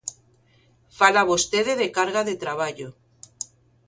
Fala 0.97 1.29
vostede 1.31 1.73
de 1.81 1.87
carga 1.97 2.21
de 2.29 2.35
traballo. 2.43 2.89